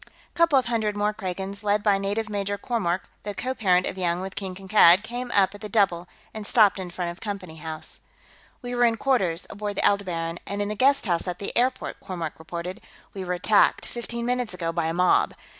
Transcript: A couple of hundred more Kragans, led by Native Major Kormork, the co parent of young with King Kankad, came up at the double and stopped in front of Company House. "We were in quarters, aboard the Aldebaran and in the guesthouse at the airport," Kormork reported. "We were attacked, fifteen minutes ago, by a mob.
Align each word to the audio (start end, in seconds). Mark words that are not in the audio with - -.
A 0.33 0.33
couple 0.33 0.57
of 0.57 0.65
hundred 0.65 0.97
more 0.97 1.13
Kragans, 1.13 1.63
led 1.63 1.83
by 1.83 1.99
Native 1.99 2.27
Major 2.27 2.57
Kormork, 2.57 3.01
the 3.21 3.35
co 3.35 3.53
parent 3.53 3.85
of 3.85 3.99
young 3.99 4.19
with 4.19 4.33
King 4.33 4.55
Kankad, 4.55 5.03
came 5.03 5.29
up 5.29 5.53
at 5.53 5.61
the 5.61 5.69
double 5.69 6.07
and 6.33 6.47
stopped 6.47 6.79
in 6.79 6.89
front 6.89 7.11
of 7.11 7.21
Company 7.21 7.57
House. 7.57 7.99
"We 8.63 8.73
were 8.73 8.85
in 8.85 8.97
quarters, 8.97 9.45
aboard 9.51 9.75
the 9.75 9.85
Aldebaran 9.87 10.39
and 10.47 10.59
in 10.59 10.69
the 10.69 10.75
guesthouse 10.75 11.27
at 11.27 11.37
the 11.37 11.55
airport," 11.55 11.99
Kormork 11.99 12.39
reported. 12.39 12.81
"We 13.13 13.23
were 13.23 13.33
attacked, 13.35 13.85
fifteen 13.85 14.25
minutes 14.25 14.55
ago, 14.55 14.71
by 14.73 14.87
a 14.87 14.93
mob. 14.95 15.35